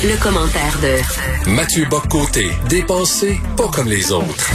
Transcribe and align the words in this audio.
Le, 0.00 0.14
commentaire 0.22 0.78
de 0.78 1.50
Mathieu 1.56 1.84
Boccoté, 1.90 2.46
dépensé 2.70 3.34
pas 3.56 3.66
comme 3.74 3.88
les 3.88 4.12
autres. 4.12 4.46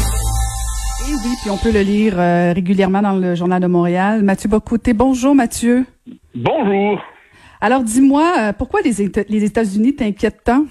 Et 1.04 1.12
oui, 1.12 1.35
puis 1.42 1.51
on 1.51 1.58
peut 1.58 1.73
le 1.73 1.81
lire 1.81 2.17
euh, 2.17 2.54
régulièrement 2.54 3.01
dans 3.01 3.17
le 3.19 3.35
Journal 3.35 3.62
de 3.62 3.67
Montréal. 3.67 4.24
Mathieu 4.24 4.47
Boccoté, 4.47 4.94
bonjour 4.94 5.35
Mathieu. 5.35 5.83
Bonjour. 6.33 7.03
Alors 7.60 7.83
dis-moi, 7.83 8.31
euh, 8.40 8.53
pourquoi 8.58 8.79
les, 8.85 9.12
les 9.28 9.44
États-Unis 9.44 9.96
t'inquiètent 9.96 10.46
tant? 10.46 10.65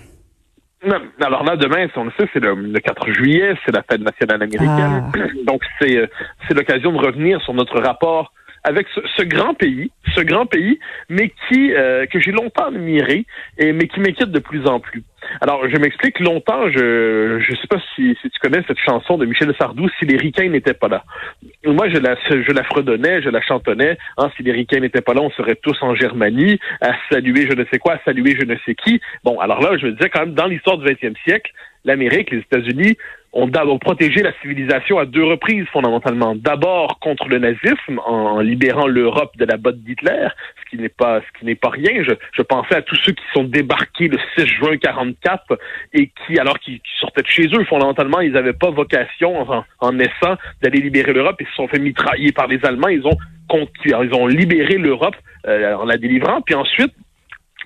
alors 1.20 1.44
là, 1.44 1.56
demain, 1.56 1.86
on 1.96 2.04
le 2.04 2.12
sait, 2.18 2.28
c'est 2.32 2.40
le, 2.40 2.78
4 2.80 3.12
juillet, 3.12 3.54
c'est 3.64 3.72
la 3.72 3.82
fête 3.82 4.00
nationale 4.00 4.42
américaine. 4.42 5.04
Ah. 5.14 5.44
Donc, 5.46 5.62
euh, 5.82 6.06
c'est 6.48 6.54
l'occasion 6.54 6.92
de 6.92 6.98
revenir 6.98 7.40
sur 7.42 7.54
notre 7.54 7.78
rapport 7.80 8.32
avec 8.64 8.86
ce, 9.16 9.22
grand 9.22 9.54
pays, 9.54 9.90
ce 10.14 10.20
grand 10.20 10.46
pays, 10.46 10.78
mais 11.08 11.32
qui 11.48 11.72
euh, 11.72 12.06
que 12.06 12.20
j'ai 12.20 12.30
longtemps 12.30 12.66
admiré 12.66 13.26
et 13.58 13.72
mais 13.72 13.88
qui 13.88 14.00
m'inquiète 14.00 14.30
de 14.30 14.38
plus 14.38 14.66
en 14.66 14.78
plus. 14.78 15.02
Alors, 15.40 15.68
je 15.68 15.76
m'explique. 15.78 16.20
Longtemps, 16.20 16.70
je 16.70 17.40
je 17.40 17.54
sais 17.56 17.66
pas 17.68 17.80
si, 17.94 18.16
si 18.20 18.30
tu 18.30 18.38
connais 18.40 18.62
cette 18.66 18.78
chanson 18.78 19.18
de 19.18 19.26
Michel 19.26 19.52
Sardou, 19.58 19.88
si 19.98 20.04
les 20.04 20.16
ricains 20.16 20.48
n'étaient 20.48 20.74
pas 20.74 20.88
là. 20.88 21.04
Moi, 21.64 21.88
je 21.88 21.98
la 21.98 22.16
je 22.28 22.52
la 22.52 22.62
fredonnais, 22.64 23.22
je 23.22 23.30
la 23.30 23.40
chantonnais. 23.40 23.98
Hein, 24.18 24.30
si 24.36 24.42
les 24.42 24.52
ricains 24.52 24.80
n'étaient 24.80 25.00
pas 25.00 25.14
là, 25.14 25.22
on 25.22 25.30
serait 25.30 25.56
tous 25.56 25.76
en 25.82 25.94
Germanie 25.94 26.58
à 26.80 26.92
saluer 27.10 27.48
je 27.50 27.56
ne 27.56 27.64
sais 27.72 27.78
quoi, 27.78 27.94
à 27.94 28.00
saluer 28.04 28.36
je 28.38 28.44
ne 28.44 28.56
sais 28.64 28.74
qui. 28.74 29.00
Bon, 29.24 29.38
alors 29.40 29.60
là, 29.60 29.76
je 29.76 29.86
me 29.86 29.92
disais 29.92 30.08
quand 30.08 30.20
même 30.20 30.34
dans 30.34 30.46
l'histoire 30.46 30.78
du 30.78 30.86
20e 30.86 31.16
siècle, 31.24 31.52
l'Amérique, 31.84 32.30
les 32.30 32.38
États-Unis 32.38 32.96
ont 33.32 33.46
d'abord 33.46 33.78
protégé 33.78 34.22
la 34.22 34.32
civilisation 34.40 34.98
à 34.98 35.06
deux 35.06 35.24
reprises 35.24 35.66
fondamentalement. 35.72 36.34
D'abord 36.34 36.98
contre 37.00 37.28
le 37.28 37.38
nazisme 37.38 38.00
en 38.04 38.40
libérant 38.40 38.86
l'Europe 38.86 39.36
de 39.38 39.44
la 39.44 39.56
botte 39.56 39.78
d'Hitler, 39.78 40.28
ce 40.62 40.70
qui 40.70 40.82
n'est 40.82 40.88
pas 40.88 41.20
ce 41.20 41.38
qui 41.38 41.46
n'est 41.46 41.54
pas 41.54 41.70
rien. 41.70 42.02
Je, 42.02 42.12
je, 42.32 42.42
pensais 42.42 42.74
à 42.74 42.82
tous 42.82 42.96
ceux 42.96 43.12
qui 43.12 43.24
sont 43.32 43.44
débarqués 43.44 44.08
le 44.08 44.18
6 44.36 44.46
juin 44.46 44.76
44 44.76 45.58
et 45.94 46.10
qui 46.26 46.38
alors 46.38 46.58
qu'ils 46.58 46.80
sortaient 47.00 47.22
de 47.22 47.28
chez 47.28 47.46
eux 47.54 47.64
fondamentalement, 47.64 48.20
ils 48.20 48.32
n'avaient 48.32 48.52
pas 48.52 48.70
vocation 48.70 49.50
en, 49.50 49.64
en 49.80 49.92
naissant 49.92 50.36
d'aller 50.62 50.80
libérer 50.80 51.12
l'Europe 51.12 51.40
et 51.40 51.44
se 51.46 51.54
sont 51.54 51.68
fait 51.68 51.78
mitrailler 51.78 52.32
par 52.32 52.48
les 52.48 52.64
Allemands. 52.64 52.88
Ils 52.88 53.06
ont 53.06 53.16
ils 53.84 54.14
ont 54.14 54.26
libéré 54.26 54.78
l'Europe 54.78 55.16
euh, 55.46 55.74
en 55.74 55.84
la 55.84 55.98
délivrant, 55.98 56.40
puis 56.40 56.54
ensuite 56.54 56.94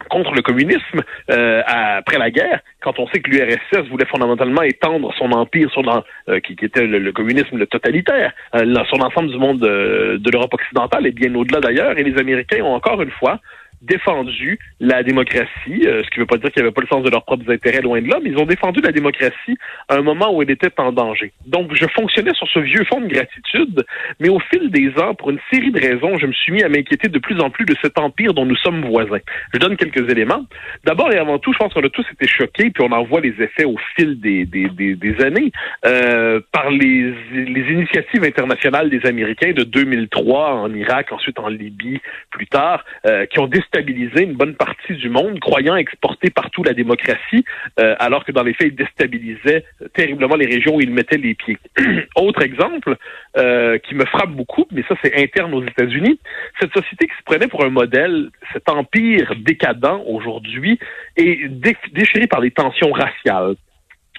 contre 0.09 0.35
le 0.35 0.43
communisme 0.43 1.03
euh, 1.31 1.63
après 1.67 2.19
la 2.19 2.31
guerre, 2.31 2.61
quand 2.83 2.99
on 2.99 3.07
sait 3.09 3.21
que 3.21 3.31
l'URSS 3.31 3.89
voulait 3.89 4.07
fondamentalement 4.07 4.63
étendre 4.63 5.13
son 5.19 5.33
empire 5.33 5.71
sur 5.71 5.83
euh, 6.29 6.41
qui, 6.41 6.57
était 6.63 6.87
le, 6.87 7.13
communisme 7.13 7.65
totalitaire 7.67 8.33
euh, 8.55 8.85
sur 8.85 8.99
l'ensemble 8.99 9.31
du 9.31 9.39
monde 9.39 9.59
de 9.59 10.31
l'Europe 10.31 10.55
occidentale 10.55 11.07
et 11.07 11.13
bien 11.13 11.35
au-delà 11.35 11.61
d'ailleurs, 11.61 11.99
et 11.99 12.03
les 12.03 12.19
Américains 12.19 12.63
ont 12.63 12.75
encore 12.75 13.01
une 13.03 13.11
fois 13.11 13.41
défendu 13.83 14.59
la 14.81 15.03
démocratie, 15.03 15.87
euh, 15.87 16.03
ce 16.03 16.11
qui 16.11 16.19
ne 16.19 16.23
veut 16.23 16.27
pas 16.27 16.39
dire 16.39 16.51
qu'il 16.51 16.63
n'y 16.63 16.67
avait 16.67 16.75
pas 16.75 16.83
le 16.83 16.89
sens 16.89 17.05
de 17.05 17.11
leurs 17.11 17.25
propres 17.25 17.51
intérêts 17.51 17.81
loin 17.81 18.01
de 18.01 18.09
là, 18.09 18.19
mais 18.23 18.31
ils 18.31 18.39
ont 18.39 18.47
défendu 18.47 18.81
la 18.81 18.93
démocratie 18.93 19.57
à 19.89 19.97
un 19.97 20.03
moment 20.03 20.35
où 20.35 20.43
elle 20.43 20.51
était 20.51 20.71
en 20.79 20.93
danger. 20.93 21.33
Donc, 21.47 21.75
je 21.75 21.87
fonctionnais 21.95 22.35
sur 22.35 22.49
ce 22.49 22.61
vieux 22.61 22.85
fond 22.85 23.01
de 23.01 23.07
gratitude, 23.07 23.85
mais 24.21 24.29
au 24.29 24.39
fil 24.39 24.71
des 24.71 24.91
ans, 25.01 25.15
pour 25.15 25.31
une 25.31 25.41
série 25.53 25.71
de 25.71 25.81
raisons, 25.81 26.19
je 26.19 26.27
me 26.27 26.33
suis 26.33 26.53
mis 26.53 26.63
à 26.63 26.69
m'inquiéter 26.69 27.09
de 27.09 27.19
plus 27.19 27.41
en 27.41 27.51
plus 27.51 27.65
de 27.65 27.75
cet 27.83 27.99
empire 27.99 28.35
dont 28.35 28.47
nous 28.47 28.57
sommes 28.57 28.85
voisins. 28.85 29.21
Je 29.53 29.59
donne 29.59 29.77
quelques 29.77 30.11
éléments. 30.11 30.45
D'abord 30.85 31.13
et 31.13 31.19
avant 31.19 31.39
tout, 31.39 31.53
je 31.53 31.59
pense 31.59 31.73
qu'on 31.73 31.85
a 31.85 31.89
tous 31.89 32.07
été 32.13 32.27
choqués, 32.27 32.71
puis 32.71 32.83
on 32.83 32.93
en 32.93 33.05
voit 33.05 33.21
les 33.21 33.35
effets 33.41 33.65
au 33.65 33.77
fil 33.95 34.21
des, 34.21 34.45
des, 34.45 34.69
des, 34.69 35.25
années, 35.25 35.53
euh, 35.85 36.41
par 36.53 36.71
les, 36.71 37.15
les 37.33 37.73
initiatives 37.73 38.25
internationales 38.25 38.91
des 38.91 39.07
Américains 39.07 39.53
de 39.53 39.65
2003 39.65 40.55
en 40.55 40.75
Irak, 40.75 41.13
ensuite 41.13 41.39
en 41.39 41.49
Libye, 41.49 42.01
plus 42.31 42.47
tard, 42.47 42.85
euh, 43.07 43.27
qui 43.27 43.39
ont 43.39 43.47
décidé 43.47 43.66
déstabiliser 43.67 44.23
une 44.23 44.35
bonne 44.35 44.55
partie 44.55 44.95
du 44.95 45.09
monde, 45.09 45.39
croyant 45.41 45.77
exporter 45.77 46.31
partout 46.31 46.63
la 46.63 46.75
démocratie, 46.75 47.45
euh, 47.81 47.95
alors 47.99 48.25
que 48.25 48.33
dans 48.33 48.43
les 48.43 48.55
faits, 48.55 48.69
ils 48.69 48.77
déstabilisaient 48.77 49.65
terriblement 49.95 50.37
les 50.37 50.47
régions 50.47 50.77
où 50.77 50.81
ils 50.81 50.91
mettaient 50.91 51.19
les 51.19 51.35
pieds. 51.35 51.59
Autre 52.17 52.43
exemple 52.43 52.97
euh, 53.37 53.79
qui 53.79 53.95
me 53.95 54.05
frappe 54.05 54.31
beaucoup, 54.31 54.67
mais 54.73 54.83
ça 54.89 54.95
c'est 55.03 55.21
interne 55.21 55.55
aux 55.55 55.63
États-Unis, 55.63 56.19
cette 56.61 56.73
société 56.73 57.07
qui 57.07 57.17
se 57.17 57.25
prenait 57.25 57.49
pour 57.49 57.65
un 57.65 57.71
modèle, 57.71 58.31
cet 58.53 58.69
empire 58.69 59.35
décadent 59.39 60.03
aujourd'hui, 60.07 60.79
est 61.17 61.49
déchiré 61.93 62.27
par 62.27 62.41
les 62.41 62.51
tensions 62.51 62.93
raciales 62.93 63.57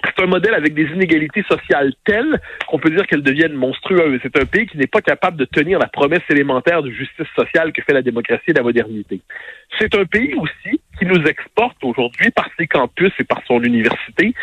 c'est 0.04 0.22
un 0.22 0.26
modèle 0.26 0.54
avec 0.54 0.74
des 0.74 0.84
inégalités 0.84 1.42
sociales 1.48 1.92
telles 2.04 2.40
qu'on 2.66 2.78
peut 2.78 2.90
dire 2.90 3.06
qu'elles 3.06 3.22
deviennent 3.22 3.54
monstrueuses. 3.54 4.20
C'est 4.22 4.36
un 4.40 4.44
pays 4.44 4.66
qui 4.66 4.78
n'est 4.78 4.86
pas 4.86 5.00
capable 5.00 5.36
de 5.36 5.44
tenir 5.44 5.78
la 5.78 5.88
promesse 5.88 6.22
élémentaire 6.30 6.82
de 6.82 6.90
justice 6.90 7.26
sociale 7.34 7.72
que 7.72 7.82
fait 7.82 7.92
la 7.92 8.02
démocratie 8.02 8.50
et 8.50 8.52
la 8.52 8.62
modernité. 8.62 9.20
C'est 9.78 9.94
un 9.94 10.04
pays 10.04 10.34
aussi 10.34 10.80
qui 10.98 11.06
nous 11.06 11.22
exporte 11.24 11.76
aujourd'hui 11.82 12.30
par 12.30 12.48
ses 12.58 12.66
campus 12.66 13.12
et 13.18 13.24
par 13.24 13.40
son 13.46 13.62
université 13.62 14.34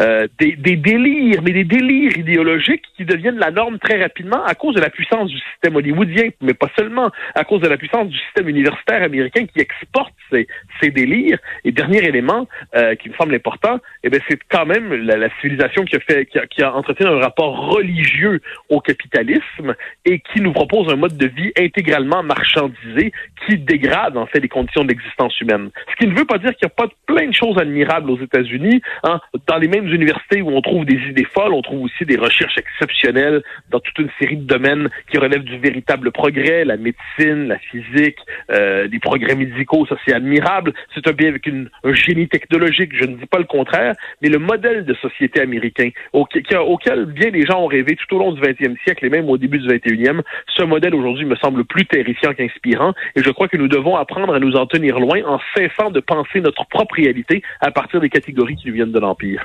euh, 0.00 0.26
des, 0.38 0.56
des, 0.56 0.76
délires, 0.76 1.42
mais 1.42 1.52
des 1.52 1.64
délires 1.64 2.16
idéologiques 2.16 2.84
qui 2.96 3.04
deviennent 3.04 3.38
la 3.38 3.50
norme 3.50 3.78
très 3.78 4.00
rapidement 4.00 4.42
à 4.44 4.54
cause 4.54 4.74
de 4.74 4.80
la 4.80 4.90
puissance 4.90 5.30
du 5.30 5.38
système 5.38 5.76
hollywoodien, 5.76 6.30
mais 6.40 6.54
pas 6.54 6.70
seulement, 6.76 7.10
à 7.34 7.44
cause 7.44 7.60
de 7.60 7.68
la 7.68 7.76
puissance 7.76 8.08
du 8.08 8.18
système 8.18 8.48
universitaire 8.48 9.02
américain 9.02 9.46
qui 9.46 9.60
exporte 9.60 10.14
ces, 10.30 10.46
ces 10.80 10.90
délires. 10.90 11.38
Et 11.64 11.72
dernier 11.72 12.04
élément 12.04 12.46
euh, 12.74 12.94
qui 12.94 13.08
me 13.10 13.14
semble 13.14 13.34
important, 13.34 13.78
eh 14.02 14.10
bien, 14.10 14.20
c'est 14.28 14.38
quand 14.48 14.66
même 14.66 14.92
la, 14.92 15.16
la, 15.16 15.28
civilisation 15.40 15.84
qui 15.84 15.96
a 15.96 16.00
fait, 16.00 16.26
qui 16.26 16.38
a, 16.38 16.46
qui 16.46 16.62
a 16.62 16.74
entretenu 16.74 17.06
un 17.06 17.18
rapport 17.18 17.72
religieux 17.72 18.40
au 18.68 18.80
capitalisme 18.80 19.74
et 20.04 20.20
qui 20.20 20.40
nous 20.40 20.52
propose 20.52 20.92
un 20.92 20.96
mode 20.96 21.16
de 21.16 21.26
vie 21.26 21.52
intégralement 21.58 22.22
marchandisé 22.22 23.12
qui 23.46 23.58
dégrade 23.58 24.16
en 24.16 24.26
fait 24.26 24.40
les 24.40 24.48
conditions 24.48 24.84
de 24.84 24.88
l'existence 24.88 25.38
humaine. 25.40 25.70
Ce 25.98 26.04
qui 26.04 26.12
ne 26.12 26.16
veut 26.16 26.24
pas 26.24 26.38
dire 26.38 26.54
qu'il 26.54 26.66
n'y 26.66 26.72
a 26.72 26.86
pas 26.86 26.88
plein 27.06 27.26
de 27.26 27.34
choses 27.34 27.58
admirables 27.58 28.10
aux 28.10 28.20
États-Unis. 28.20 28.80
Hein. 29.02 29.20
Dans 29.48 29.56
les 29.56 29.66
mêmes 29.66 29.88
universités 29.88 30.42
où 30.42 30.50
on 30.50 30.60
trouve 30.60 30.84
des 30.84 30.98
idées 31.08 31.24
folles, 31.24 31.52
on 31.52 31.62
trouve 31.62 31.82
aussi 31.82 32.04
des 32.04 32.16
recherches 32.16 32.56
exceptionnelles 32.56 33.42
dans 33.70 33.80
toute 33.80 33.98
une 33.98 34.10
série 34.20 34.36
de 34.36 34.44
domaines 34.44 34.88
qui 35.10 35.18
relèvent 35.18 35.42
du 35.42 35.58
véritable 35.58 36.12
progrès, 36.12 36.64
la 36.64 36.76
médecine, 36.76 37.48
la 37.48 37.58
physique, 37.58 38.18
euh, 38.52 38.86
des 38.86 39.00
progrès 39.00 39.34
médicaux, 39.34 39.86
ça 39.86 39.96
c'est 40.06 40.14
admirable. 40.14 40.72
C'est 40.94 41.06
un 41.08 41.12
pays 41.12 41.26
avec 41.26 41.46
une, 41.46 41.68
un 41.82 41.94
génie 41.94 42.28
technologique, 42.28 42.92
je 42.94 43.04
ne 43.04 43.16
dis 43.16 43.26
pas 43.26 43.38
le 43.38 43.44
contraire, 43.44 43.94
mais 44.22 44.28
le 44.28 44.38
modèle 44.38 44.84
de 44.84 44.94
société 44.94 45.40
américain 45.40 45.90
auquel, 46.12 46.44
auquel 46.58 47.06
bien 47.06 47.30
des 47.30 47.44
gens 47.44 47.62
ont 47.62 47.66
rêvé 47.66 47.96
tout 47.96 48.14
au 48.14 48.18
long 48.20 48.32
du 48.32 48.40
20e 48.40 48.76
siècle 48.84 49.04
et 49.04 49.10
même 49.10 49.28
au 49.28 49.36
début 49.36 49.58
du 49.58 49.66
21e, 49.66 50.20
ce 50.56 50.62
modèle 50.62 50.94
aujourd'hui 50.94 51.24
me 51.24 51.36
semble 51.36 51.64
plus 51.64 51.86
terrifiant 51.86 52.34
qu'inspirant 52.34 52.92
et 53.16 53.22
je 53.22 53.30
crois 53.30 53.48
que 53.48 53.56
nous 53.56 53.68
devons 53.68 53.96
apprendre 53.96 54.32
à 54.32 54.38
nous 54.38 54.54
en 54.54 54.66
tenir 54.66 55.00
loin 55.00 55.22
en 55.24 55.40
cessant 55.56 55.87
de 55.90 56.00
penser 56.00 56.40
notre 56.40 56.66
propre 56.68 56.94
réalité 56.96 57.42
à 57.60 57.70
partir 57.70 58.00
des 58.00 58.08
catégories 58.08 58.56
qui 58.56 58.68
nous 58.68 58.74
viennent 58.74 58.92
de 58.92 58.98
l'Empire. 58.98 59.44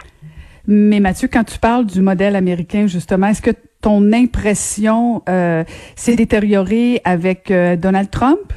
Mais 0.67 0.99
Mathieu, 0.99 1.27
quand 1.31 1.43
tu 1.43 1.59
parles 1.59 1.85
du 1.85 2.01
modèle 2.01 2.35
américain, 2.35 2.87
justement, 2.87 3.27
est-ce 3.27 3.41
que 3.41 3.51
ton 3.81 4.13
impression 4.13 5.21
euh, 5.27 5.63
s'est 5.95 6.15
détériorée 6.15 7.01
avec 7.03 7.51
euh, 7.51 7.75
Donald 7.75 8.09
Trump? 8.09 8.53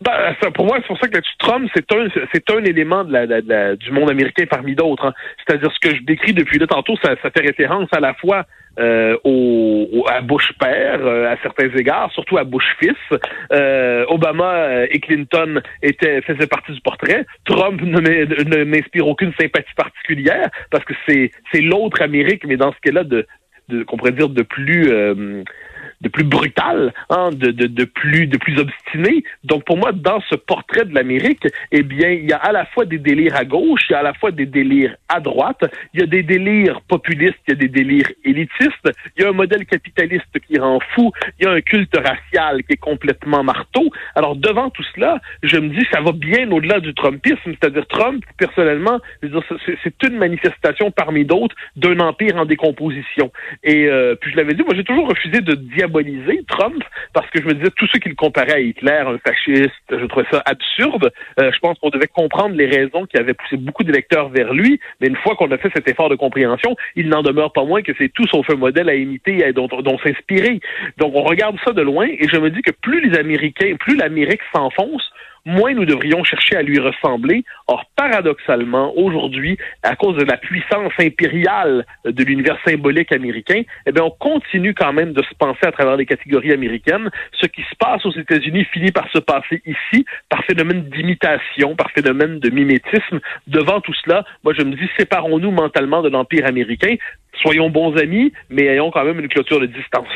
Ben, 0.00 0.34
ça, 0.40 0.50
pour 0.50 0.66
moi, 0.66 0.78
c'est 0.80 0.86
pour 0.86 0.98
ça 0.98 1.08
que 1.08 1.18
Trump, 1.38 1.68
c'est 1.74 1.92
un, 1.92 2.08
c'est 2.32 2.50
un 2.50 2.64
élément 2.64 3.04
de 3.04 3.12
la, 3.12 3.76
du 3.76 3.90
monde 3.90 4.10
américain 4.10 4.44
parmi 4.48 4.74
d'autres. 4.74 5.06
Hein. 5.06 5.14
C'est-à-dire 5.38 5.70
ce 5.72 5.80
que 5.80 5.94
je 5.94 6.02
décris 6.02 6.32
depuis 6.32 6.58
là 6.58 6.66
tantôt, 6.66 6.96
ça, 7.02 7.14
ça 7.22 7.30
fait 7.30 7.40
référence 7.40 7.88
à 7.92 8.00
la 8.00 8.14
fois 8.14 8.46
euh, 8.78 9.16
au, 9.24 10.04
à 10.08 10.20
Bush 10.20 10.52
père 10.58 11.00
euh, 11.04 11.32
à 11.32 11.36
certains 11.42 11.68
égards, 11.76 12.10
surtout 12.12 12.38
à 12.38 12.44
Bush 12.44 12.64
fils. 12.78 12.94
Euh, 13.52 14.04
Obama 14.08 14.86
et 14.86 15.00
Clinton 15.00 15.60
étaient 15.82 16.22
faisaient 16.22 16.46
partie 16.46 16.72
du 16.72 16.80
portrait. 16.80 17.26
Trump 17.44 17.82
ne 17.82 18.64
m'inspire 18.64 19.08
aucune 19.08 19.32
sympathie 19.38 19.74
particulière 19.76 20.48
parce 20.70 20.84
que 20.84 20.94
c'est 21.06 21.30
c'est 21.52 21.60
l'autre 21.60 22.00
Amérique, 22.00 22.46
mais 22.46 22.56
dans 22.56 22.72
ce 22.72 22.78
cas-là 22.82 23.04
de, 23.04 23.26
de 23.68 23.82
qu'on 23.82 23.96
pourrait 23.96 24.12
dire 24.12 24.28
de 24.28 24.42
plus 24.42 24.88
de 26.00 26.08
plus 26.08 26.24
brutal, 26.24 26.92
hein, 27.10 27.30
de, 27.30 27.50
de, 27.50 27.66
de, 27.66 27.84
plus 27.84 28.26
de 28.26 28.38
plus 28.38 28.58
obstiné. 28.58 29.22
Donc 29.44 29.64
pour 29.64 29.76
moi, 29.76 29.92
dans 29.92 30.20
ce 30.28 30.34
portrait 30.34 30.84
de 30.84 30.94
l'Amérique, 30.94 31.46
eh 31.72 31.82
bien, 31.82 32.10
il 32.10 32.28
y 32.28 32.32
a 32.32 32.38
à 32.38 32.52
la 32.52 32.64
fois 32.66 32.84
des 32.84 32.98
délires 32.98 33.36
à 33.36 33.44
gauche, 33.44 33.82
il 33.88 33.92
y 33.92 33.96
a 33.96 33.98
à 33.98 34.02
la 34.02 34.14
fois 34.14 34.30
des 34.30 34.46
délires 34.46 34.96
à 35.08 35.20
droite, 35.20 35.64
il 35.92 36.00
y 36.00 36.02
a 36.02 36.06
des 36.06 36.22
délires 36.22 36.80
populistes, 36.82 37.38
il 37.48 37.50
y 37.50 37.52
a 37.52 37.58
des 37.58 37.68
délires 37.68 38.10
élitistes, 38.24 38.90
il 39.16 39.22
y 39.22 39.26
a 39.26 39.28
un 39.28 39.32
modèle 39.32 39.66
capitaliste 39.66 40.38
qui 40.46 40.58
rend 40.58 40.80
fou, 40.94 41.12
il 41.38 41.44
y 41.44 41.48
a 41.48 41.52
un 41.52 41.60
culte 41.60 41.96
racial 41.96 42.62
qui 42.64 42.74
est 42.74 42.76
complètement 42.76 43.42
marteau. 43.44 43.90
Alors 44.14 44.36
devant 44.36 44.70
tout 44.70 44.84
cela, 44.94 45.20
je 45.42 45.58
me 45.58 45.68
dis 45.68 45.86
ça 45.92 46.00
va 46.00 46.12
bien 46.12 46.50
au-delà 46.50 46.80
du 46.80 46.94
Trumpisme, 46.94 47.52
c'est-à-dire 47.60 47.86
Trump, 47.88 48.24
personnellement, 48.38 49.00
c'est 49.22 50.02
une 50.02 50.16
manifestation 50.16 50.90
parmi 50.90 51.24
d'autres 51.24 51.54
d'un 51.76 51.98
empire 52.00 52.36
en 52.36 52.46
décomposition. 52.46 53.30
Et 53.62 53.86
euh, 53.86 54.14
puis 54.14 54.32
je 54.32 54.36
l'avais 54.36 54.54
dit, 54.54 54.62
moi 54.62 54.74
j'ai 54.74 54.84
toujours 54.84 55.08
refusé 55.08 55.40
de 55.40 55.54
Trump 56.48 56.82
parce 57.12 57.28
que 57.30 57.40
je 57.40 57.46
me 57.46 57.54
disais 57.54 57.70
tous 57.76 57.86
ceux 57.92 57.98
qui 57.98 58.08
le 58.08 58.14
comparaient 58.14 58.54
à 58.54 58.60
Hitler, 58.60 59.02
un 59.06 59.18
fasciste, 59.18 59.72
je 59.90 60.04
trouvais 60.06 60.26
ça 60.30 60.42
absurde. 60.46 61.10
Euh, 61.40 61.50
je 61.52 61.58
pense 61.58 61.78
qu'on 61.78 61.90
devait 61.90 62.06
comprendre 62.06 62.54
les 62.54 62.66
raisons 62.66 63.06
qui 63.06 63.16
avaient 63.16 63.34
poussé 63.34 63.56
beaucoup 63.56 63.84
d'électeurs 63.84 64.28
vers 64.28 64.52
lui, 64.52 64.80
mais 65.00 65.08
une 65.08 65.16
fois 65.16 65.36
qu'on 65.36 65.50
a 65.50 65.58
fait 65.58 65.70
cet 65.74 65.88
effort 65.88 66.08
de 66.08 66.16
compréhension, 66.16 66.76
il 66.96 67.08
n'en 67.08 67.22
demeure 67.22 67.52
pas 67.52 67.64
moins 67.64 67.82
que 67.82 67.92
c'est 67.98 68.12
tout 68.12 68.26
sauf 68.28 68.48
un 68.50 68.56
modèle 68.56 68.88
à 68.88 68.94
imiter 68.94 69.44
et 69.44 69.52
dont, 69.52 69.66
dont 69.66 69.98
s'inspirer. 69.98 70.60
Donc 70.98 71.14
on 71.14 71.22
regarde 71.22 71.56
ça 71.64 71.72
de 71.72 71.82
loin 71.82 72.06
et 72.06 72.28
je 72.28 72.38
me 72.38 72.50
dis 72.50 72.62
que 72.62 72.72
plus 72.72 73.08
les 73.08 73.18
Américains, 73.18 73.74
plus 73.78 73.96
l'Amérique 73.96 74.42
s'enfonce, 74.54 75.10
moins 75.44 75.74
nous 75.74 75.84
devrions 75.84 76.24
chercher 76.24 76.56
à 76.56 76.62
lui 76.62 76.78
ressembler. 76.78 77.44
Or, 77.66 77.84
paradoxalement, 77.96 78.92
aujourd'hui, 78.96 79.58
à 79.82 79.96
cause 79.96 80.16
de 80.16 80.24
la 80.24 80.36
puissance 80.36 80.92
impériale 80.98 81.86
de 82.04 82.24
l'univers 82.24 82.58
symbolique 82.66 83.12
américain, 83.12 83.62
eh 83.86 83.92
bien, 83.92 84.04
on 84.04 84.10
continue 84.10 84.74
quand 84.74 84.92
même 84.92 85.12
de 85.12 85.22
se 85.22 85.34
penser 85.38 85.64
à 85.66 85.72
travers 85.72 85.96
les 85.96 86.06
catégories 86.06 86.52
américaines. 86.52 87.10
Ce 87.40 87.46
qui 87.46 87.62
se 87.62 87.74
passe 87.78 88.04
aux 88.04 88.12
États-Unis 88.12 88.64
finit 88.72 88.92
par 88.92 89.10
se 89.10 89.18
passer 89.18 89.62
ici, 89.66 90.04
par 90.28 90.44
phénomène 90.44 90.82
d'imitation, 90.90 91.76
par 91.76 91.90
phénomène 91.90 92.38
de 92.38 92.50
mimétisme. 92.50 93.20
Devant 93.46 93.80
tout 93.80 93.94
cela, 94.04 94.24
moi, 94.44 94.54
je 94.56 94.62
me 94.62 94.74
dis, 94.74 94.88
séparons-nous 94.98 95.50
mentalement 95.50 96.02
de 96.02 96.08
l'Empire 96.08 96.46
américain. 96.46 96.96
Soyons 97.42 97.70
bons 97.70 97.96
amis, 97.96 98.32
mais 98.48 98.64
ayons 98.66 98.90
quand 98.90 99.04
même 99.04 99.20
une 99.20 99.28
clôture 99.28 99.60
de 99.60 99.66
distance. 99.66 100.08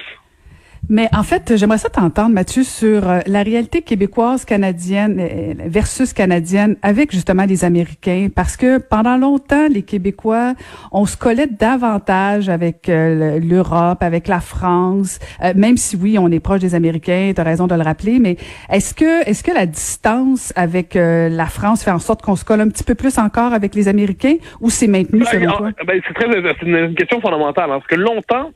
Mais 0.88 1.08
en 1.14 1.22
fait, 1.22 1.56
j'aimerais 1.56 1.78
ça 1.78 1.88
t'entendre, 1.88 2.34
Mathieu, 2.34 2.62
sur 2.62 3.08
euh, 3.08 3.20
la 3.26 3.42
réalité 3.42 3.82
québécoise, 3.82 4.44
canadienne 4.44 5.18
euh, 5.18 5.54
versus 5.66 6.12
canadienne 6.12 6.76
avec 6.82 7.10
justement 7.10 7.44
les 7.44 7.64
Américains, 7.64 8.28
parce 8.34 8.56
que 8.56 8.78
pendant 8.78 9.16
longtemps, 9.16 9.66
les 9.68 9.82
Québécois, 9.82 10.54
on 10.92 11.06
se 11.06 11.16
collait 11.16 11.46
davantage 11.46 12.48
avec 12.48 12.88
euh, 12.88 13.38
l'Europe, 13.40 14.02
avec 14.02 14.28
la 14.28 14.40
France, 14.40 15.18
même 15.54 15.76
si 15.76 15.96
oui, 15.96 16.18
on 16.18 16.30
est 16.30 16.40
proche 16.40 16.60
des 16.60 16.74
Américains, 16.74 17.32
tu 17.34 17.40
as 17.40 17.44
raison 17.44 17.66
de 17.66 17.74
le 17.74 17.82
rappeler, 17.82 18.18
mais 18.18 18.36
est-ce 18.70 18.94
que 18.94 19.28
est-ce 19.28 19.42
que 19.42 19.52
la 19.52 19.66
distance 19.66 20.52
avec 20.56 20.94
la 20.94 21.46
France 21.46 21.82
fait 21.84 21.90
en 21.90 21.98
sorte 21.98 22.22
qu'on 22.22 22.36
se 22.36 22.44
colle 22.44 22.60
un 22.60 22.68
petit 22.68 22.84
peu 22.84 22.94
plus 22.94 23.18
encore 23.18 23.52
avec 23.52 23.74
les 23.74 23.88
Américains 23.88 24.36
ou 24.60 24.70
c'est 24.70 24.86
maintenu 24.86 25.20
ben, 25.20 25.26
selon 25.26 25.56
toi? 25.56 25.70
Ben, 25.86 26.00
c'est 26.06 26.14
très 26.14 26.26
c'est 26.30 26.66
une 26.66 26.94
question 26.94 27.20
fondamentale, 27.20 27.70
hein, 27.70 27.78
parce 27.78 27.86
que 27.86 27.96
longtemps, 27.96 28.50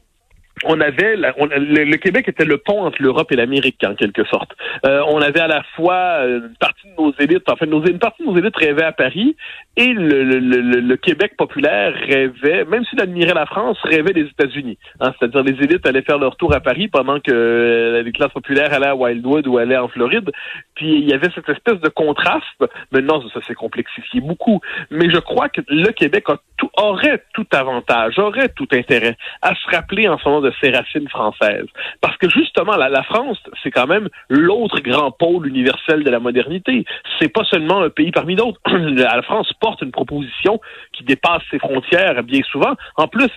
on 0.65 0.81
avait 0.81 1.17
le, 1.17 1.97
Québec 1.97 2.29
était 2.29 2.45
le 2.45 2.59
pont 2.59 2.85
entre 2.85 3.03
l'Europe 3.03 3.31
et 3.33 3.37
l'Amérique 3.37 3.83
en 3.85 3.95
quelque 3.95 4.25
sorte. 4.25 4.51
Euh, 4.87 5.03
on 5.09 5.21
avait 5.21 5.41
à 5.41 5.49
la 5.49 5.63
fois 5.77 6.25
une 6.25 6.55
partie 6.59 6.87
de 6.87 7.03
nos 7.03 7.13
élites, 7.19 7.49
enfin 7.49 7.67
nos, 7.67 7.85
une 7.85 7.99
partie 7.99 8.23
de 8.23 8.29
nos 8.29 8.37
élites 8.37 8.57
rêvait 8.57 8.85
à 8.85 8.93
Paris 8.93 9.37
et 9.77 9.93
le, 9.93 10.97
Québec 10.97 11.37
populaire 11.37 11.95
rêvait, 11.95 12.65
même 12.65 12.85
s'il 12.85 13.01
admirait 13.01 13.35
la 13.35 13.47
France, 13.47 13.79
rêvait 13.85 14.13
des 14.13 14.25
États-Unis. 14.25 14.79
Hein, 15.01 15.13
C'est-à-dire 15.19 15.43
les 15.43 15.63
élites 15.63 15.87
allaient 15.87 16.03
faire 16.03 16.19
leur 16.19 16.37
tour 16.37 16.55
à 16.55 16.61
Paris 16.61 16.89
pendant 16.89 17.21
que 17.21 17.31
euh, 17.31 18.03
les 18.03 18.13
classes 18.13 18.33
populaires 18.33 18.73
allaient 18.73 18.89
à 18.89 18.97
Wildwood 18.97 19.47
ou 19.47 19.59
allaient 19.59 19.77
en 19.77 19.89
Floride. 19.89 20.31
Puis 20.75 20.99
il 20.99 21.09
y 21.09 21.13
avait 21.13 21.29
cette 21.35 21.49
espèce 21.49 21.81
de 21.81 21.89
contraste. 21.89 22.45
Maintenant, 22.93 23.23
ça 23.33 23.41
s'est 23.43 23.55
complexifié 23.55 24.21
beaucoup. 24.21 24.61
Mais 24.91 25.11
je 25.11 25.19
crois 25.19 25.49
que 25.49 25.61
le 25.69 25.93
Québec 25.93 26.25
aurait 26.77 27.23
tout 27.35 27.47
avantage, 27.53 28.19
aurait 28.19 28.49
tout 28.49 28.69
intérêt 28.73 29.17
à 29.43 29.55
se 29.55 29.77
rappeler 29.77 30.09
en 30.09 30.19
ce 30.19 30.29
moment 30.29 30.41
de 30.41 30.48
ses 30.61 30.71
racines 30.71 31.09
françaises. 31.09 31.67
Parce 32.01 32.17
que 32.17 32.29
justement, 32.29 32.77
la, 32.77 32.89
la 32.89 33.03
France, 33.03 33.39
c'est 33.63 33.71
quand 33.71 33.87
même 33.87 34.09
l'autre 34.29 34.81
grand 34.81 35.11
pôle 35.11 35.49
universel 35.49 36.05
de 36.05 36.11
la 36.11 36.21
modernité. 36.21 36.85
C'est 37.19 37.33
pas 37.33 37.45
seulement 37.45 37.83
un 37.83 37.91
pays 37.91 38.11
parmi 38.11 38.37
d'autres. 38.37 38.61
la 38.67 39.23
France 39.23 39.53
porte 39.61 39.83
une 39.83 39.93
proposition 39.93 40.61
qui 40.93 41.05
dépasse 41.05 41.43
ses 41.51 41.59
frontières 41.59 42.23
bien 42.23 42.41
souvent. 42.51 42.75
En 42.97 43.09
plus, 43.09 43.31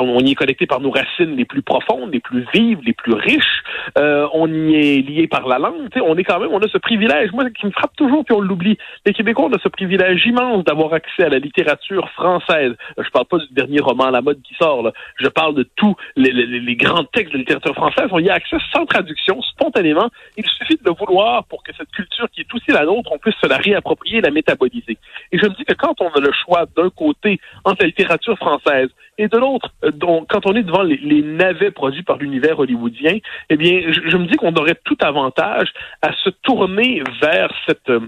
on 0.00 0.20
y 0.20 0.32
est 0.32 0.34
connecté 0.34 0.66
par 0.66 0.80
nos 0.80 0.90
racines 0.90 1.36
les 1.36 1.44
plus 1.44 1.62
profondes, 1.62 2.12
les 2.12 2.20
plus 2.20 2.44
vives, 2.52 2.78
les 2.84 2.92
plus 2.92 3.14
riches. 3.14 3.62
Euh, 3.98 4.26
on 4.32 4.52
y 4.52 4.74
est 4.74 5.02
lié 5.02 5.26
par 5.28 5.46
la 5.46 5.58
langue. 5.58 5.88
on 6.02 6.16
est 6.16 6.24
quand 6.24 6.40
même, 6.40 6.50
on 6.52 6.60
a 6.60 6.68
ce 6.68 6.78
privilège, 6.78 7.32
moi, 7.32 7.48
qui 7.50 7.66
me 7.66 7.70
frappe 7.70 7.94
toujours, 7.96 8.24
puis 8.24 8.34
on 8.34 8.40
l'oublie. 8.40 8.78
Les 9.06 9.12
Québécois, 9.12 9.46
on 9.46 9.52
a 9.52 9.58
ce 9.58 9.68
privilège 9.68 10.24
immense 10.26 10.64
d'avoir 10.64 10.92
accès 10.92 11.24
à 11.24 11.28
la 11.28 11.38
littérature 11.38 12.08
française. 12.10 12.74
Je 12.96 13.10
parle 13.10 13.26
pas 13.26 13.38
du 13.38 13.52
dernier 13.52 13.80
roman 13.80 14.04
à 14.04 14.10
la 14.10 14.20
mode 14.20 14.40
qui 14.42 14.54
sort. 14.54 14.92
Je 15.16 15.28
parle 15.28 15.54
de 15.54 15.68
tous 15.76 15.96
les, 16.16 16.76
grands 16.76 17.04
textes 17.04 17.32
de 17.32 17.38
littérature 17.38 17.74
française. 17.74 18.08
On 18.10 18.18
y 18.18 18.30
a 18.30 18.34
accès 18.34 18.56
sans 18.72 18.86
traduction, 18.86 19.40
spontanément. 19.42 20.08
Il 20.36 20.44
suffit 20.46 20.76
de 20.76 20.84
le 20.84 20.92
vouloir 20.92 21.44
pour 21.44 21.62
que 21.62 21.72
cette 21.76 21.90
culture 21.90 22.28
qui 22.30 22.40
est 22.40 22.54
aussi 22.54 22.70
la 22.70 22.84
nôtre, 22.84 23.10
on 23.12 23.18
puisse 23.18 23.36
se 23.40 23.46
la 23.46 23.56
réapproprier, 23.56 24.20
la 24.20 24.30
métaboliser. 24.30 24.98
Et 25.32 25.38
je 25.38 25.44
me 25.44 25.54
dis 25.54 25.64
que 25.64 25.74
quand 25.74 26.00
on 26.00 26.08
a 26.08 26.20
le 26.20 26.32
choix 26.32 26.66
d'un 26.76 26.90
côté 26.90 27.40
entre 27.64 27.82
la 27.82 27.86
littérature 27.86 28.36
française 28.36 28.88
et 29.18 29.28
de 29.28 29.36
l'autre, 29.36 29.70
donc, 29.90 30.28
quand 30.28 30.46
on 30.46 30.54
est 30.54 30.62
devant 30.62 30.82
les, 30.82 31.22
navets 31.22 31.70
produits 31.70 32.02
par 32.02 32.18
l'univers 32.18 32.58
hollywoodien, 32.58 33.18
eh 33.50 33.56
bien, 33.56 33.80
je, 33.90 34.16
me 34.16 34.26
dis 34.26 34.36
qu'on 34.36 34.54
aurait 34.54 34.78
tout 34.84 34.96
avantage 35.00 35.72
à 36.02 36.12
se 36.12 36.30
tourner 36.30 37.02
vers 37.20 37.52
cette, 37.66 37.88
euh, 37.90 38.00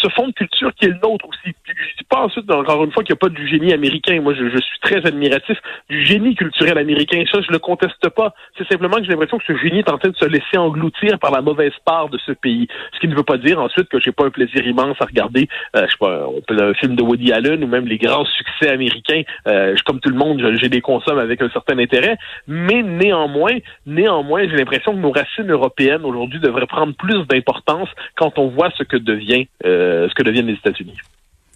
ce 0.00 0.08
fond 0.08 0.28
de 0.28 0.32
culture 0.32 0.72
qui 0.74 0.86
est 0.86 0.88
le 0.88 0.98
nôtre 1.02 1.26
aussi. 1.28 1.54
Je 1.66 1.96
dis 1.98 2.04
pas 2.08 2.20
ensuite, 2.20 2.50
encore 2.50 2.84
une 2.84 2.92
fois, 2.92 3.02
qu'il 3.02 3.12
n'y 3.12 3.18
a 3.18 3.20
pas 3.20 3.28
du 3.28 3.46
génie 3.48 3.72
américain. 3.72 4.20
Moi, 4.20 4.34
je, 4.34 4.48
je, 4.48 4.58
suis 4.58 4.78
très 4.80 5.04
admiratif 5.06 5.58
du 5.88 6.04
génie 6.04 6.34
culturel 6.34 6.78
américain. 6.78 7.22
Ça, 7.32 7.40
je 7.40 7.50
le 7.50 7.58
conteste 7.58 8.08
pas. 8.10 8.34
C'est 8.56 8.66
simplement 8.68 8.96
que 8.96 9.04
j'ai 9.04 9.10
l'impression 9.10 9.38
que 9.38 9.44
ce 9.46 9.56
génie 9.56 9.80
est 9.80 9.90
en 9.90 9.98
train 9.98 10.10
de 10.10 10.16
se 10.16 10.24
laisser 10.24 10.56
engloutir 10.56 11.18
par 11.18 11.30
la 11.30 11.40
mauvaise 11.40 11.72
part 11.84 12.08
de 12.08 12.18
ce 12.18 12.32
pays. 12.32 12.68
Ce 12.94 13.00
qui 13.00 13.08
ne 13.08 13.14
veut 13.14 13.22
pas 13.22 13.38
dire 13.38 13.60
ensuite 13.60 13.88
que 13.88 14.00
j'ai 14.00 14.12
pas 14.12 14.26
un 14.26 14.30
plaisir 14.30 14.66
immense 14.66 14.96
à 15.00 15.04
regarder, 15.04 15.48
euh, 15.76 15.86
je 15.86 15.92
sais 15.92 15.98
pas, 15.98 16.26
un 16.50 16.74
film 16.74 16.96
de 16.96 17.02
Woody 17.02 17.32
Allen 17.32 17.62
ou 17.62 17.66
même 17.66 17.86
les 17.86 17.98
grands 17.98 18.24
succès 18.24 18.70
américains. 18.70 19.22
Euh, 19.46 19.74
comme 19.84 20.00
tout 20.00 20.10
le 20.10 20.16
monde, 20.16 20.42
j'ai 20.60 20.68
des 20.68 20.80
consommes 20.80 21.18
avec 21.18 21.40
un 21.42 21.48
certain 21.50 21.78
intérêt, 21.78 22.16
mais 22.46 22.82
néanmoins, 22.82 23.56
néanmoins, 23.86 24.42
j'ai 24.48 24.56
l'impression 24.56 24.92
que 24.92 24.98
nos 24.98 25.12
racines 25.12 25.50
européennes 25.50 26.04
aujourd'hui 26.04 26.40
devraient 26.40 26.66
prendre 26.66 26.94
plus 26.94 27.26
d'importance 27.26 27.88
quand 28.16 28.38
on 28.38 28.48
voit 28.48 28.70
ce 28.76 28.82
que 28.82 28.96
devient 28.96 29.46
euh, 29.64 29.87
ce 30.08 30.14
que 30.14 30.22
deviennent 30.22 30.46
les 30.46 30.54
États-Unis. 30.54 30.96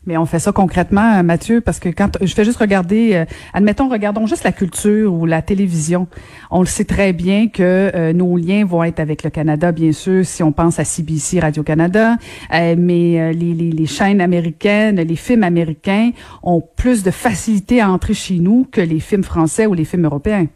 Mais 0.05 0.17
on 0.17 0.27
fait 0.27 0.41
ça 0.41 0.51
concrètement, 0.51 1.23
Mathieu, 1.23 1.61
parce 1.61 1.79
que 1.79 1.89
quand 1.89 2.19
je 2.21 2.35
fais 2.35 2.45
juste 2.45 2.59
regarder, 2.59 3.15
euh, 3.15 3.25
admettons, 3.55 3.89
regardons 3.89 4.27
juste 4.27 4.43
la 4.43 4.51
culture 4.51 5.15
ou 5.15 5.27
la 5.27 5.43
télévision. 5.43 6.09
On 6.51 6.61
le 6.61 6.67
sait 6.67 6.85
très 6.85 7.13
bien 7.13 7.49
que 7.49 7.63
euh, 7.95 8.13
nos 8.13 8.37
liens 8.37 8.65
vont 8.65 8.83
être 8.83 8.99
avec 8.99 9.23
le 9.23 9.31
Canada, 9.31 9.71
bien 9.71 9.93
sûr, 9.93 10.25
si 10.25 10.43
on 10.43 10.51
pense 10.51 10.81
à 10.81 10.85
CBC, 10.85 11.39
Radio-Canada, 11.39 12.17
euh, 12.53 12.75
mais 12.77 13.33
les, 13.33 13.55
les, 13.55 13.71
les, 13.71 13.87
chaînes 13.87 14.21
américaines, 14.21 15.01
les 15.01 15.17
films 15.17 15.45
américains 15.45 16.11
ont 16.43 16.63
plus 16.77 17.05
de 17.05 17.13
facilité 17.13 17.81
à 17.81 17.89
entrer 17.89 18.15
chez 18.15 18.39
nous 18.41 18.67
que 18.71 18.81
les 18.81 18.99
films 18.99 19.23
français 19.23 19.67
ou 19.67 19.75
les 19.75 19.85
films 19.85 20.07
européens. 20.07 20.47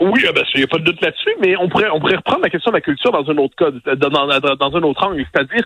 Oui, 0.00 0.20
il 0.22 0.58
n'y 0.58 0.64
a 0.64 0.66
pas 0.66 0.78
de 0.78 0.84
doute 0.84 1.00
là-dessus, 1.00 1.30
mais 1.40 1.56
on 1.56 1.70
pourrait, 1.70 1.88
on 1.90 2.00
pourrait 2.00 2.16
reprendre 2.16 2.42
la 2.42 2.50
question 2.50 2.70
de 2.70 2.76
la 2.76 2.82
culture 2.82 3.12
dans 3.12 3.26
un 3.30 3.36
autre 3.38 3.54
cas, 3.56 3.70
dans, 3.96 4.10
dans, 4.10 4.56
dans 4.56 4.76
un 4.76 4.82
autre 4.82 5.06
angle, 5.06 5.24
c'est-à-dire 5.32 5.64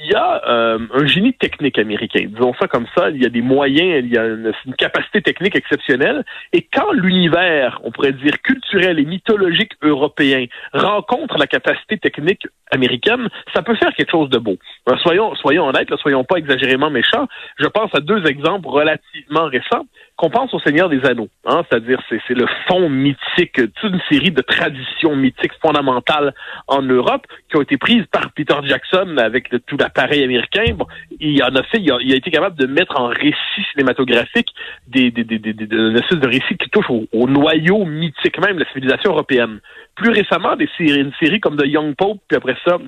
il 0.00 0.12
y 0.12 0.14
a 0.14 0.42
euh, 0.48 0.78
un 0.94 1.06
génie 1.06 1.34
technique 1.34 1.78
américain. 1.78 2.26
Disons 2.28 2.54
ça 2.60 2.68
comme 2.68 2.86
ça. 2.96 3.10
Il 3.10 3.20
y 3.22 3.26
a 3.26 3.28
des 3.28 3.42
moyens, 3.42 4.04
il 4.04 4.12
y 4.12 4.18
a 4.18 4.26
une, 4.26 4.52
capacité 4.76 5.22
technique 5.22 5.56
exceptionnelle. 5.56 6.24
Et 6.52 6.62
quand 6.72 6.92
l'univers, 6.92 7.80
on 7.82 7.90
pourrait 7.90 8.12
dire 8.12 8.40
culturel 8.42 9.00
et 9.00 9.04
mythologique 9.04 9.72
européen, 9.82 10.46
rencontre 10.72 11.36
la 11.36 11.46
capacité 11.46 11.98
technique 11.98 12.46
américaine, 12.70 13.28
ça 13.52 13.62
peut 13.62 13.74
faire 13.74 13.92
quelque 13.94 14.10
chose 14.10 14.30
de 14.30 14.38
beau. 14.38 14.56
soyons, 15.02 15.34
soyons 15.34 15.66
honnêtes, 15.66 15.94
soyons 15.96 16.22
pas 16.22 16.36
exagérément 16.36 16.90
méchants. 16.90 17.26
Je 17.58 17.66
pense 17.66 17.92
à 17.94 18.00
deux 18.00 18.24
exemples 18.26 18.68
relativement 18.68 19.46
récents 19.46 19.86
qu'on 20.18 20.30
pense 20.30 20.52
au 20.52 20.58
Seigneur 20.58 20.88
des 20.88 21.04
Anneaux, 21.06 21.28
hein, 21.46 21.62
c'est-à-dire 21.68 22.02
c'est, 22.08 22.20
c'est 22.26 22.34
le 22.34 22.46
fond 22.66 22.88
mythique, 22.88 23.54
toute 23.54 23.92
une 23.92 24.00
série 24.10 24.32
de 24.32 24.42
traditions 24.42 25.14
mythiques 25.14 25.52
fondamentales 25.62 26.34
en 26.66 26.82
Europe 26.82 27.24
qui 27.48 27.56
ont 27.56 27.62
été 27.62 27.76
prises 27.76 28.04
par 28.10 28.32
Peter 28.32 28.56
Jackson 28.64 29.16
avec 29.18 29.48
tout 29.66 29.76
l'appareil 29.76 30.24
américain. 30.24 30.64
Bon, 30.74 30.86
il 31.20 31.40
en 31.44 31.54
a 31.54 31.62
fait, 31.62 31.78
il 31.78 31.92
a, 31.92 32.16
été 32.16 32.32
capable 32.32 32.56
de 32.56 32.66
mettre 32.66 33.00
en 33.00 33.06
récit 33.06 33.64
cinématographique 33.72 34.48
des, 34.88 35.12
des, 35.12 35.22
des, 35.22 35.38
des, 35.38 35.52
des 35.52 35.66
de 35.68 36.26
récits 36.26 36.56
qui 36.58 36.68
touchent 36.68 36.90
au, 36.90 37.28
noyau 37.28 37.84
mythique 37.84 38.40
même 38.40 38.56
de 38.56 38.64
la 38.64 38.68
civilisation 38.72 39.12
européenne. 39.12 39.60
Plus 39.94 40.10
récemment, 40.10 40.56
des 40.56 40.68
séries, 40.76 41.00
une 41.00 41.12
série 41.22 41.38
comme 41.38 41.56
The 41.56 41.66
Young 41.66 41.94
Pope, 41.94 42.18
puis 42.26 42.36
après 42.36 42.56
ça, 42.66 42.78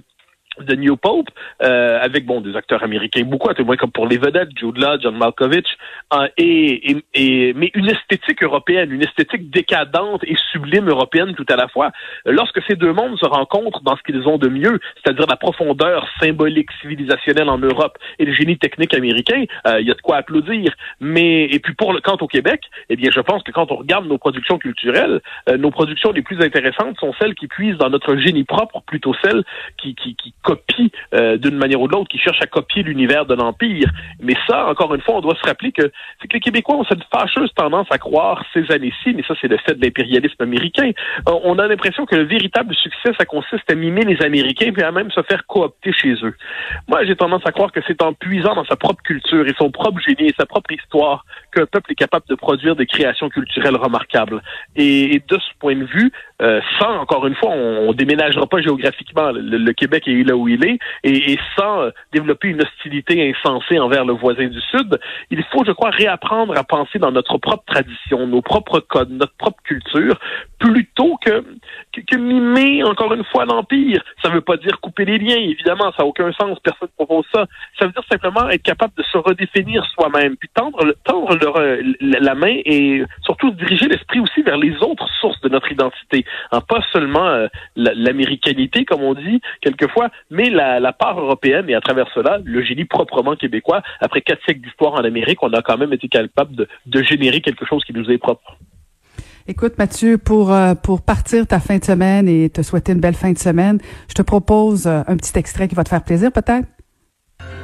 The 0.66 0.76
New 0.76 0.96
Pope, 0.96 1.28
euh, 1.62 1.98
avec 2.00 2.26
bon 2.26 2.40
des 2.40 2.56
acteurs 2.56 2.82
américains, 2.82 3.22
beaucoup 3.24 3.50
à 3.50 3.54
témoin 3.54 3.76
comme 3.76 3.90
pour 3.90 4.06
les 4.06 4.18
vedettes, 4.18 4.50
Jude 4.56 4.78
Law, 4.78 4.98
John 5.00 5.16
Malkovich, 5.16 5.66
euh, 6.14 6.28
et, 6.36 6.96
et, 7.14 7.52
mais 7.54 7.70
une 7.74 7.88
esthétique 7.88 8.42
européenne, 8.42 8.92
une 8.92 9.02
esthétique 9.02 9.50
décadente 9.50 10.22
et 10.24 10.36
sublime 10.52 10.88
européenne 10.88 11.34
tout 11.34 11.46
à 11.48 11.56
la 11.56 11.68
fois. 11.68 11.90
Lorsque 12.24 12.62
ces 12.66 12.76
deux 12.76 12.92
mondes 12.92 13.18
se 13.18 13.26
rencontrent 13.26 13.82
dans 13.82 13.96
ce 13.96 14.02
qu'ils 14.02 14.26
ont 14.28 14.38
de 14.38 14.48
mieux, 14.48 14.78
c'est-à-dire 14.96 15.26
la 15.28 15.36
profondeur 15.36 16.06
symbolique 16.20 16.70
civilisationnelle 16.80 17.48
en 17.48 17.58
Europe 17.58 17.98
et 18.18 18.24
le 18.24 18.32
génie 18.32 18.58
technique 18.58 18.94
américain, 18.94 19.44
euh, 19.66 19.80
il 19.80 19.86
y 19.86 19.90
a 19.90 19.94
de 19.94 20.00
quoi 20.00 20.16
applaudir. 20.16 20.74
Mais 21.00 21.44
et 21.44 21.58
puis 21.58 21.74
pour 21.74 21.92
le 21.92 22.00
quant 22.00 22.16
au 22.20 22.26
Québec, 22.26 22.62
eh 22.88 22.96
bien 22.96 23.10
je 23.12 23.20
pense 23.20 23.42
que 23.42 23.52
quand 23.52 23.70
on 23.72 23.76
regarde 23.76 24.06
nos 24.06 24.18
productions 24.18 24.58
culturelles, 24.58 25.20
euh, 25.48 25.56
nos 25.56 25.70
productions 25.70 26.12
les 26.12 26.22
plus 26.22 26.40
intéressantes 26.42 26.98
sont 26.98 27.12
celles 27.18 27.34
qui 27.34 27.46
puisent 27.46 27.78
dans 27.78 27.90
notre 27.90 28.16
génie 28.16 28.44
propre, 28.44 28.82
plutôt 28.86 29.14
celles 29.22 29.44
qui 29.76 29.94
qui, 29.94 30.14
qui 30.16 30.34
copie 30.50 30.90
euh, 31.14 31.36
d'une 31.36 31.56
manière 31.56 31.80
ou 31.80 31.88
de 31.88 31.92
l'autre, 31.92 32.08
qui 32.08 32.18
cherche 32.18 32.40
à 32.42 32.46
copier 32.46 32.82
l'univers 32.82 33.26
de 33.26 33.34
l'Empire. 33.34 33.88
Mais 34.20 34.34
ça, 34.48 34.66
encore 34.66 34.94
une 34.94 35.00
fois, 35.00 35.16
on 35.16 35.20
doit 35.20 35.36
se 35.36 35.46
rappeler 35.46 35.72
que 35.72 35.90
c'est 36.20 36.28
que 36.28 36.34
les 36.34 36.40
Québécois 36.40 36.76
ont 36.76 36.84
cette 36.84 37.04
fâcheuse 37.12 37.50
tendance 37.54 37.86
à 37.90 37.98
croire 37.98 38.44
ces 38.52 38.70
années-ci, 38.70 39.14
mais 39.14 39.22
ça, 39.26 39.34
c'est 39.40 39.48
le 39.48 39.58
fait 39.58 39.74
de 39.74 39.84
l'impérialisme 39.84 40.42
américain. 40.42 40.90
Euh, 41.28 41.32
on 41.44 41.58
a 41.58 41.66
l'impression 41.66 42.06
que 42.06 42.16
le 42.16 42.24
véritable 42.24 42.74
succès, 42.74 43.12
ça 43.18 43.24
consiste 43.24 43.70
à 43.70 43.74
mimer 43.74 44.02
les 44.02 44.22
Américains, 44.22 44.72
puis 44.72 44.82
à 44.82 44.92
même 44.92 45.10
se 45.10 45.22
faire 45.22 45.46
coopter 45.46 45.92
chez 45.92 46.14
eux. 46.22 46.34
Moi, 46.88 47.04
j'ai 47.04 47.16
tendance 47.16 47.42
à 47.44 47.52
croire 47.52 47.72
que 47.72 47.80
c'est 47.86 48.02
en 48.02 48.12
puisant 48.12 48.54
dans 48.54 48.64
sa 48.64 48.76
propre 48.76 49.02
culture 49.02 49.46
et 49.46 49.54
son 49.58 49.70
propre 49.70 50.00
génie 50.00 50.28
et 50.30 50.34
sa 50.38 50.46
propre 50.46 50.72
histoire 50.72 51.24
qu'un 51.54 51.66
peuple 51.66 51.92
est 51.92 51.96
capable 51.96 52.26
de 52.28 52.34
produire 52.34 52.76
des 52.76 52.86
créations 52.86 53.28
culturelles 53.28 53.76
remarquables. 53.76 54.42
Et, 54.76 55.22
de 55.28 55.36
ce 55.36 55.58
point 55.58 55.76
de 55.76 55.84
vue, 55.84 56.10
euh, 56.42 56.60
sans, 56.78 56.98
encore 56.98 57.26
une 57.26 57.34
fois, 57.34 57.50
on, 57.50 57.88
on 57.88 57.92
déménagera 57.92 58.46
pas 58.46 58.60
géographiquement. 58.60 59.30
Le, 59.32 59.72
Québec 59.72 60.06
est 60.06 60.12
où 60.36 60.48
il 60.48 60.64
est. 60.64 60.78
Et, 61.04 61.38
sans 61.58 61.82
euh, 61.82 61.90
développer 62.12 62.48
une 62.48 62.62
hostilité 62.62 63.30
insensée 63.30 63.78
envers 63.78 64.04
le 64.04 64.12
voisin 64.12 64.46
du 64.46 64.60
Sud, 64.60 64.98
il 65.30 65.42
faut, 65.44 65.64
je 65.64 65.72
crois, 65.72 65.90
réapprendre 65.90 66.56
à 66.56 66.64
penser 66.64 66.98
dans 66.98 67.12
notre 67.12 67.38
propre 67.38 67.64
tradition, 67.66 68.26
nos 68.26 68.42
propres 68.42 68.80
codes, 68.80 69.10
notre 69.10 69.34
propre 69.36 69.62
culture, 69.62 70.18
que, 72.10 72.16
mimer, 72.16 72.82
encore 72.84 73.12
une 73.14 73.24
fois, 73.24 73.44
l'Empire. 73.44 74.02
Ça 74.22 74.28
ne 74.28 74.34
veut 74.34 74.40
pas 74.40 74.56
dire 74.56 74.80
couper 74.80 75.04
les 75.04 75.18
liens, 75.18 75.36
évidemment, 75.36 75.92
ça 75.92 76.02
n'a 76.02 76.06
aucun 76.06 76.32
sens, 76.32 76.58
personne 76.60 76.88
ne 76.88 77.04
propose 77.04 77.24
ça. 77.32 77.46
Ça 77.78 77.86
veut 77.86 77.92
dire 77.92 78.04
simplement 78.10 78.48
être 78.48 78.62
capable 78.62 78.94
de 78.96 79.02
se 79.02 79.18
redéfinir 79.18 79.84
soi-même, 79.94 80.36
puis 80.36 80.48
tendre, 80.54 80.94
tendre 81.04 81.38
la 82.00 82.34
main 82.34 82.56
et 82.64 83.02
surtout 83.22 83.50
diriger 83.52 83.88
l'esprit 83.88 84.20
aussi 84.20 84.42
vers 84.42 84.58
les 84.58 84.76
autres 84.82 85.08
sources 85.20 85.40
de 85.40 85.48
notre 85.48 85.70
identité. 85.70 86.24
Hein, 86.52 86.60
pas 86.60 86.82
seulement 86.92 87.26
euh, 87.26 87.48
l'américanité, 87.76 88.84
comme 88.84 89.02
on 89.02 89.14
dit 89.14 89.40
quelquefois, 89.60 90.08
mais 90.30 90.50
la, 90.50 90.92
part 90.92 91.18
européenne 91.18 91.70
et 91.70 91.74
à 91.74 91.80
travers 91.80 92.08
cela, 92.14 92.38
le 92.44 92.62
génie 92.62 92.84
proprement 92.84 93.36
québécois. 93.36 93.82
Après 94.00 94.20
quatre 94.20 94.42
siècles 94.44 94.60
d'histoire 94.60 94.94
en 94.94 95.04
Amérique, 95.04 95.42
on 95.42 95.52
a 95.52 95.62
quand 95.62 95.78
même 95.78 95.92
été 95.92 96.08
capable 96.08 96.66
de 96.86 97.02
générer 97.02 97.40
quelque 97.40 97.64
chose 97.64 97.84
qui 97.84 97.92
nous 97.92 98.10
est 98.10 98.18
propre. 98.18 98.56
Écoute, 99.46 99.78
Mathieu, 99.78 100.18
pour, 100.18 100.52
euh, 100.52 100.74
pour 100.74 101.02
partir 101.02 101.46
ta 101.46 101.60
fin 101.60 101.78
de 101.78 101.84
semaine 101.84 102.28
et 102.28 102.50
te 102.50 102.62
souhaiter 102.62 102.92
une 102.92 103.00
belle 103.00 103.14
fin 103.14 103.32
de 103.32 103.38
semaine, 103.38 103.78
je 104.08 104.14
te 104.14 104.22
propose 104.22 104.86
euh, 104.86 105.02
un 105.06 105.16
petit 105.16 105.38
extrait 105.38 105.66
qui 105.68 105.74
va 105.74 105.84
te 105.84 105.88
faire 105.88 106.02
plaisir, 106.02 106.30
peut-être? 106.30 106.66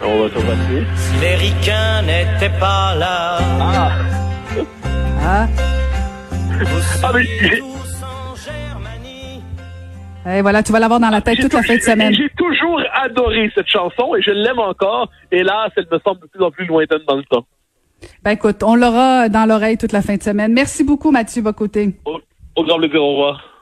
On 0.02 0.22
va 0.22 0.28
passer. 0.28 0.84
Si 0.96 1.20
les 1.20 1.34
ricains 1.34 2.02
n'étaient 2.02 2.58
pas 2.58 2.94
là. 2.96 3.38
Ah! 3.60 3.92
Ah! 5.22 5.46
ah 7.02 7.12
mais 7.14 7.60
et 10.28 10.42
voilà, 10.42 10.62
tu 10.62 10.72
vas 10.72 10.80
l'avoir 10.80 10.98
dans 10.98 11.08
la 11.08 11.20
tête 11.20 11.38
toute 11.38 11.52
la 11.52 11.62
fin 11.62 11.76
de 11.76 11.80
semaine. 11.80 12.12
J'ai 12.12 12.28
toujours 12.36 12.82
adoré 12.94 13.50
cette 13.54 13.68
chanson 13.68 14.16
et 14.16 14.22
je 14.22 14.32
l'aime 14.32 14.58
encore. 14.58 15.08
Et 15.30 15.44
là, 15.44 15.68
elle 15.76 15.86
me 15.90 15.98
semble 16.00 16.20
de 16.22 16.26
plus 16.26 16.42
en 16.42 16.50
plus 16.50 16.66
lointaine 16.66 17.02
dans 17.06 17.16
le 17.16 17.22
temps. 17.22 17.46
Ben 18.22 18.32
écoute, 18.32 18.62
on 18.62 18.74
l'aura 18.74 19.28
dans 19.28 19.46
l'oreille 19.46 19.78
toute 19.78 19.92
la 19.92 20.02
fin 20.02 20.16
de 20.16 20.22
semaine. 20.22 20.52
Merci 20.52 20.84
beaucoup, 20.84 21.10
Mathieu 21.10 21.42
Bocoté. 21.42 21.94
Au, 22.04 22.20
au 22.56 22.64
grand 22.64 22.78
plaisir, 22.78 23.02
au 23.02 23.10
revoir. 23.12 23.55